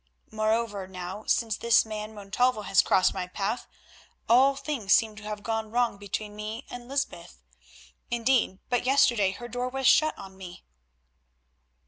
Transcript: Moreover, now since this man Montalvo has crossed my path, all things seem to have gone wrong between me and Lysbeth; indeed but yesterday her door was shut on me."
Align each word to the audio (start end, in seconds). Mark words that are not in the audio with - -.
Moreover, 0.31 0.87
now 0.87 1.25
since 1.27 1.57
this 1.57 1.85
man 1.85 2.15
Montalvo 2.15 2.63
has 2.63 2.81
crossed 2.81 3.13
my 3.13 3.27
path, 3.27 3.67
all 4.27 4.55
things 4.55 4.93
seem 4.93 5.15
to 5.17 5.21
have 5.21 5.43
gone 5.43 5.69
wrong 5.69 5.99
between 5.99 6.35
me 6.35 6.65
and 6.71 6.87
Lysbeth; 6.87 7.37
indeed 8.09 8.57
but 8.67 8.83
yesterday 8.87 9.29
her 9.29 9.47
door 9.47 9.69
was 9.69 9.85
shut 9.85 10.17
on 10.17 10.35
me." 10.35 10.63